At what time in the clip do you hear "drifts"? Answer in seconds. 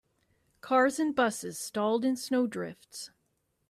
2.47-3.11